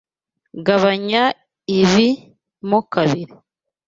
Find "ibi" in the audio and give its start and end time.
1.79-2.07